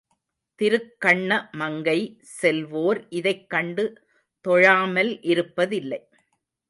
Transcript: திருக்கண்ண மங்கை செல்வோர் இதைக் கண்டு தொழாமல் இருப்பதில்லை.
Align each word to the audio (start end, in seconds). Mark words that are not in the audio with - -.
திருக்கண்ண 0.59 1.49
மங்கை 1.51 1.97
செல்வோர் 2.41 3.05
இதைக் 3.09 3.49
கண்டு 3.49 3.85
தொழாமல் 4.45 5.11
இருப்பதில்லை. 5.23 6.01